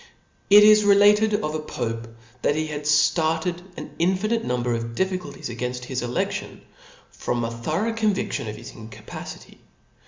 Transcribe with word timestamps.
^ 0.01 0.03
It 0.49 0.63
is 0.63 0.83
related 0.83 1.35
of 1.43 1.53
a 1.53 1.59
pope, 1.59 2.07
that 2.41 2.55
he 2.55 2.65
had 2.65 2.89
darted 3.13 3.61
an 3.77 3.93
infinite 3.99 4.43
number 4.43 4.73
of 4.73 4.95
difficulties 4.95 5.49
againft 5.49 5.83
his 5.83 6.01
eledlion, 6.01 6.61
from 7.11 7.43
a 7.43 7.51
thorough 7.51 7.93
convidlion 7.93 8.49
of 8.49 8.55
his 8.55 8.71
incapacity. 8.71 9.59